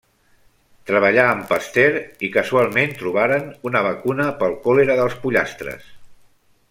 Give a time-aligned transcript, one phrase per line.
[0.91, 5.95] Treballà amb Pasteur i casualment trobaren una vacunal pel còlera dels pollastres.